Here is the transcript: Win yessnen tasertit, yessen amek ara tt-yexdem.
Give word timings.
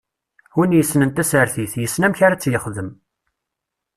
Win 0.57 0.75
yessnen 0.77 1.11
tasertit, 1.15 1.73
yessen 1.81 2.05
amek 2.05 2.19
ara 2.25 2.35
tt-yexdem. 2.39 2.89